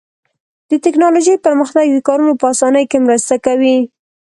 د 0.69 0.71
تکنالوژۍ 0.85 1.35
پرمختګ 1.45 1.85
د 1.91 1.97
کارونو 2.07 2.33
په 2.39 2.45
آسانۍ 2.53 2.85
کې 2.91 2.97
مرسته 3.07 3.35
کوي. 3.45 3.77